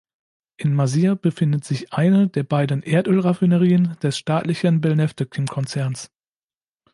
[0.57, 6.09] In Masyr befindet sich eine der beiden Erdölraffinerien des staatlichen Belneftekhim-Konzerns.